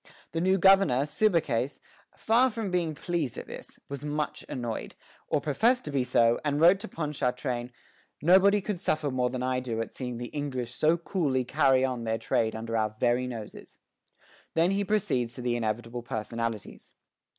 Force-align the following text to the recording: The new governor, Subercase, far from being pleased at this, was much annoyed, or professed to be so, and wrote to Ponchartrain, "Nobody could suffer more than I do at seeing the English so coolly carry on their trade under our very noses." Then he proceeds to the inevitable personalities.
The 0.31 0.41
new 0.41 0.57
governor, 0.57 1.05
Subercase, 1.05 1.79
far 2.17 2.49
from 2.49 2.71
being 2.71 2.95
pleased 2.95 3.37
at 3.37 3.45
this, 3.45 3.77
was 3.87 4.03
much 4.03 4.43
annoyed, 4.49 4.95
or 5.27 5.39
professed 5.39 5.85
to 5.85 5.91
be 5.91 6.03
so, 6.03 6.39
and 6.43 6.59
wrote 6.59 6.79
to 6.79 6.87
Ponchartrain, 6.87 7.71
"Nobody 8.19 8.61
could 8.61 8.79
suffer 8.79 9.11
more 9.11 9.29
than 9.29 9.43
I 9.43 9.59
do 9.59 9.79
at 9.79 9.93
seeing 9.93 10.17
the 10.17 10.29
English 10.29 10.73
so 10.73 10.97
coolly 10.97 11.45
carry 11.45 11.85
on 11.85 12.01
their 12.01 12.17
trade 12.17 12.55
under 12.55 12.75
our 12.75 12.95
very 12.99 13.27
noses." 13.27 13.77
Then 14.55 14.71
he 14.71 14.83
proceeds 14.83 15.35
to 15.35 15.43
the 15.43 15.55
inevitable 15.55 16.01
personalities. 16.01 16.95